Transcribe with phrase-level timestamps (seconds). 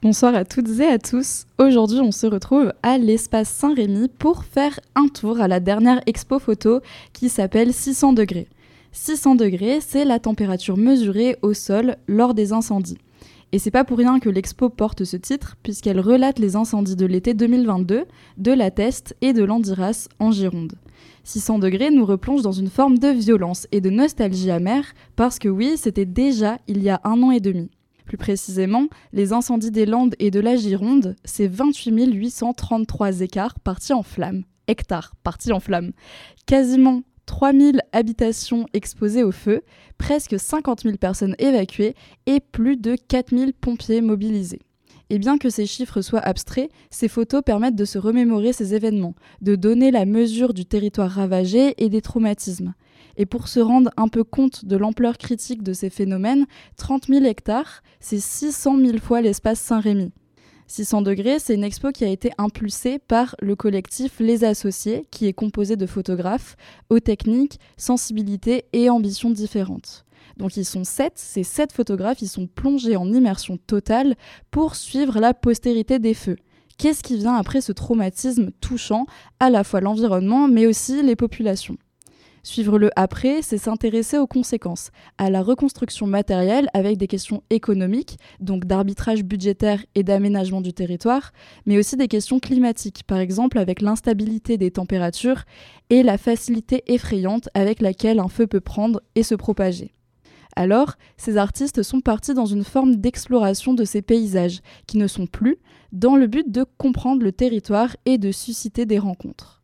[0.00, 1.46] Bonsoir à toutes et à tous.
[1.58, 6.38] Aujourd'hui, on se retrouve à l'espace Saint-Rémy pour faire un tour à la dernière expo
[6.38, 6.80] photo
[7.12, 8.46] qui s'appelle 600 degrés.
[8.92, 12.98] 600 degrés, c'est la température mesurée au sol lors des incendies.
[13.50, 17.06] Et c'est pas pour rien que l'expo porte ce titre, puisqu'elle relate les incendies de
[17.06, 18.04] l'été 2022,
[18.36, 20.74] de la Teste et de l'Andiras en Gironde.
[21.24, 25.48] 600 degrés nous replonge dans une forme de violence et de nostalgie amère, parce que
[25.48, 27.68] oui, c'était déjà il y a un an et demi.
[28.08, 33.92] Plus précisément, les incendies des Landes et de la Gironde, c'est 28 833 écarts partis
[33.92, 34.44] en flammes.
[34.66, 35.92] Hectares partis en flammes.
[36.46, 39.60] Quasiment 3000 habitations exposées au feu,
[39.98, 41.94] presque 50 000 personnes évacuées
[42.24, 44.62] et plus de 4000 pompiers mobilisés.
[45.10, 49.16] Et bien que ces chiffres soient abstraits, ces photos permettent de se remémorer ces événements,
[49.42, 52.72] de donner la mesure du territoire ravagé et des traumatismes.
[53.18, 56.46] Et pour se rendre un peu compte de l'ampleur critique de ces phénomènes,
[56.76, 60.12] 30 000 hectares, c'est 600 000 fois l'espace Saint-Rémy.
[60.68, 65.26] 600 degrés, c'est une expo qui a été impulsée par le collectif Les Associés, qui
[65.26, 66.56] est composé de photographes
[66.90, 70.04] aux techniques, sensibilités et ambitions différentes.
[70.36, 74.14] Donc ils sont sept, ces sept photographes, ils sont plongés en immersion totale
[74.52, 76.36] pour suivre la postérité des feux.
[76.76, 79.06] Qu'est-ce qui vient après ce traumatisme touchant
[79.40, 81.78] à la fois l'environnement mais aussi les populations?
[82.42, 88.18] Suivre le après, c'est s'intéresser aux conséquences, à la reconstruction matérielle avec des questions économiques,
[88.40, 91.32] donc d'arbitrage budgétaire et d'aménagement du territoire,
[91.66, 95.42] mais aussi des questions climatiques, par exemple avec l'instabilité des températures
[95.90, 99.92] et la facilité effrayante avec laquelle un feu peut prendre et se propager.
[100.56, 105.26] Alors, ces artistes sont partis dans une forme d'exploration de ces paysages, qui ne sont
[105.26, 105.58] plus,
[105.92, 109.57] dans le but de comprendre le territoire et de susciter des rencontres.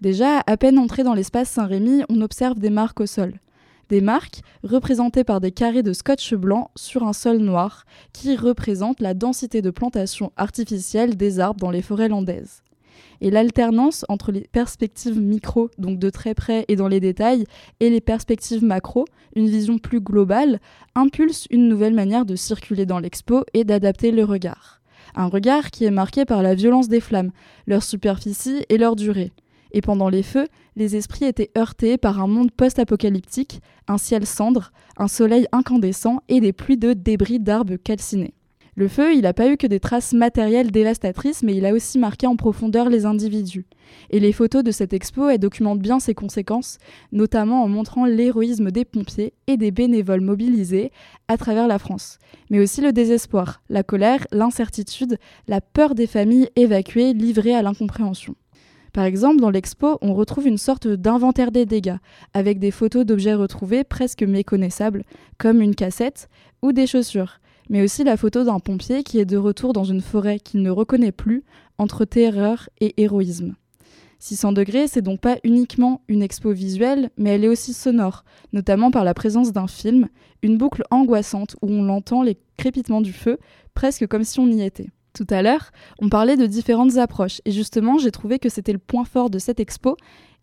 [0.00, 3.40] Déjà, à peine entré dans l'espace Saint-Rémy, on observe des marques au sol.
[3.88, 9.00] Des marques représentées par des carrés de scotch blanc sur un sol noir, qui représentent
[9.00, 12.62] la densité de plantation artificielle des arbres dans les forêts landaises.
[13.20, 17.44] Et l'alternance entre les perspectives micro, donc de très près et dans les détails,
[17.80, 19.04] et les perspectives macro,
[19.34, 20.60] une vision plus globale,
[20.94, 24.80] impulse une nouvelle manière de circuler dans l'expo et d'adapter le regard.
[25.16, 27.32] Un regard qui est marqué par la violence des flammes,
[27.66, 29.32] leur superficie et leur durée.
[29.72, 30.46] Et pendant les feux,
[30.76, 36.40] les esprits étaient heurtés par un monde post-apocalyptique, un ciel cendre, un soleil incandescent et
[36.40, 38.34] des pluies de débris d'arbres calcinés.
[38.78, 41.98] Le feu, il n'a pas eu que des traces matérielles dévastatrices, mais il a aussi
[41.98, 43.66] marqué en profondeur les individus.
[44.10, 46.78] Et les photos de cette expo, elles documentent bien ses conséquences,
[47.10, 50.92] notamment en montrant l'héroïsme des pompiers et des bénévoles mobilisés
[51.26, 55.18] à travers la France, mais aussi le désespoir, la colère, l'incertitude,
[55.48, 58.36] la peur des familles évacuées livrées à l'incompréhension.
[58.98, 61.98] Par exemple, dans l'expo, on retrouve une sorte d'inventaire des dégâts,
[62.34, 65.04] avec des photos d'objets retrouvés presque méconnaissables,
[65.38, 66.28] comme une cassette
[66.62, 67.38] ou des chaussures,
[67.70, 70.70] mais aussi la photo d'un pompier qui est de retour dans une forêt qu'il ne
[70.70, 71.44] reconnaît plus,
[71.78, 73.54] entre terreur et héroïsme.
[74.18, 78.90] 600 degrés, c'est donc pas uniquement une expo visuelle, mais elle est aussi sonore, notamment
[78.90, 80.08] par la présence d'un film,
[80.42, 83.38] une boucle angoissante où on entend les crépitements du feu,
[83.74, 84.90] presque comme si on y était.
[85.18, 88.78] Tout à l'heure, on parlait de différentes approches et justement, j'ai trouvé que c'était le
[88.78, 89.96] point fort de cette expo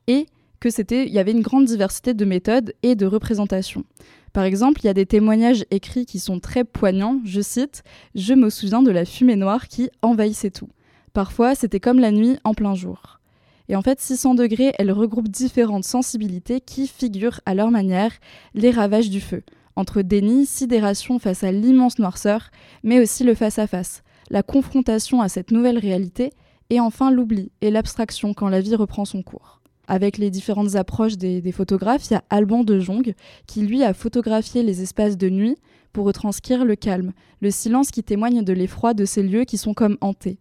[0.07, 0.25] et
[0.59, 3.85] que c'était il y avait une grande diversité de méthodes et de représentations.
[4.33, 7.83] Par exemple, il y a des témoignages écrits qui sont très poignants, je cite
[8.15, 10.67] "Je me souviens de la fumée noire qui envahissait tout.
[11.13, 13.21] Parfois, c'était comme la nuit en plein jour."
[13.69, 18.11] Et en fait, 600 degrés, elle regroupe différentes sensibilités qui figurent à leur manière
[18.53, 19.43] les ravages du feu,
[19.77, 22.49] entre déni, sidération face à l'immense noirceur,
[22.83, 26.31] mais aussi le face-à-face, la confrontation à cette nouvelle réalité,
[26.69, 29.61] et enfin l'oubli et l'abstraction quand la vie reprend son cours.
[29.87, 33.13] Avec les différentes approches des, photographes, il y a Alban de Jong
[33.45, 35.57] qui lui a photographié les espaces de nuit
[35.93, 39.75] pour retranscrire le calme, le silence qui témoigne de l'effroi de ces lieux qui sont
[39.75, 40.39] comme hantés.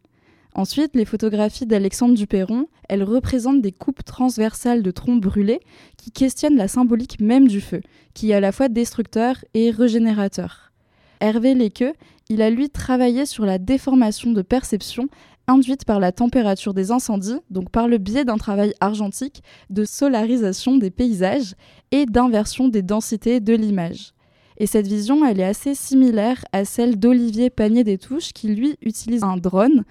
[0.55, 5.61] Ensuite, les photographies d'Alexandre Duperron, elles représentent des coupes transversales de troncs brûlés
[5.97, 7.81] qui questionnent la symbolique même du feu,
[8.15, 10.72] qui est à la fois destructeur et régénérateur.
[11.21, 11.93] Hervé Lequeux,
[12.28, 15.09] il a lui travaillé sur la déformation de perception
[15.47, 20.76] induite par la température des incendies, donc par le biais d'un travail argentique de solarisation
[20.76, 21.54] des paysages
[21.91, 24.12] et d'inversion des densités de l'image.
[24.56, 28.77] Et cette vision, elle est assez similaire à celle d'Olivier Panier des Touches qui lui
[28.82, 29.84] utilise un drone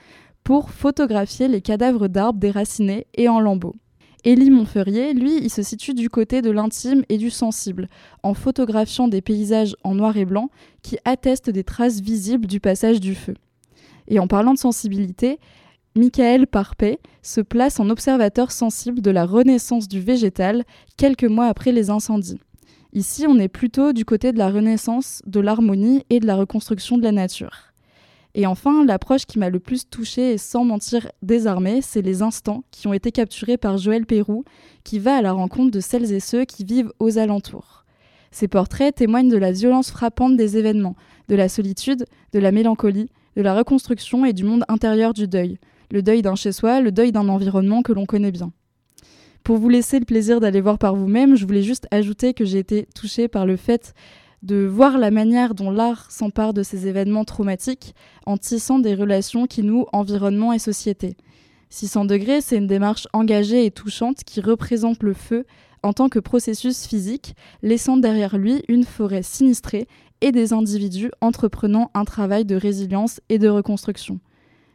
[0.44, 3.76] pour photographier les cadavres d'arbres déracinés et en lambeaux.
[4.26, 7.90] Élie Montferrier, lui, il se situe du côté de l'intime et du sensible,
[8.24, 10.50] en photographiant des paysages en noir et blanc
[10.82, 13.34] qui attestent des traces visibles du passage du feu.
[14.08, 15.40] Et en parlant de sensibilité,
[15.96, 20.64] Michael Parpet se place en observateur sensible de la renaissance du végétal
[20.96, 22.40] quelques mois après les incendies.
[22.94, 26.98] Ici, on est plutôt du côté de la renaissance, de l'harmonie et de la reconstruction
[26.98, 27.73] de la nature.
[28.36, 32.64] Et enfin, l'approche qui m'a le plus touchée et sans mentir désarmée, c'est les instants
[32.72, 34.44] qui ont été capturés par Joël Pérou,
[34.84, 37.86] qui va à la rencontre de celles et ceux qui vivent aux alentours.
[38.32, 40.96] Ces portraits témoignent de la violence frappante des événements,
[41.30, 45.60] de la solitude, de la mélancolie, de la reconstruction et du monde intérieur du deuil,
[45.92, 48.52] le deuil d'un chez-soi, le deuil d'un environnement que l'on connaît bien.
[49.44, 52.60] Pour vous laisser le plaisir d'aller voir par vous-même, je voulais juste ajouter que j'ai
[52.60, 53.94] été touchée par le fait
[54.44, 57.96] de voir la manière dont l'art s'empare de ces événements traumatiques
[58.26, 61.16] en tissant des relations qui nouent environnement et société.
[61.70, 65.46] 600 degrés, c'est une démarche engagée et touchante qui représente le feu
[65.82, 69.88] en tant que processus physique, laissant derrière lui une forêt sinistrée
[70.22, 74.20] et des individus entreprenant un travail de résilience et de reconstruction.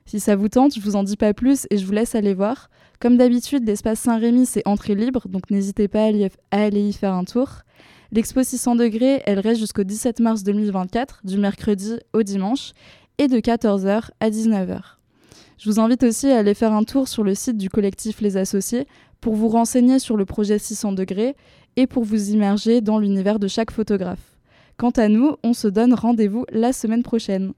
[0.07, 2.35] Si ça vous tente, je vous en dis pas plus et je vous laisse aller
[2.35, 2.71] voir.
[3.01, 6.05] Comme d'habitude, l'espace Saint-Rémy, c'est entrée libre, donc n'hésitez pas
[6.51, 7.63] à aller y faire un tour.
[8.11, 12.73] L'expo 600 degrés, elle reste jusqu'au 17 mars 2024, du mercredi au dimanche,
[13.19, 14.81] et de 14h à 19h.
[15.59, 18.39] Je vous invite aussi à aller faire un tour sur le site du collectif Les
[18.39, 18.87] Associés
[19.21, 21.37] pour vous renseigner sur le projet 600 degrés
[21.77, 24.39] et pour vous immerger dans l'univers de chaque photographe.
[24.79, 27.53] Quant à nous, on se donne rendez-vous la semaine prochaine.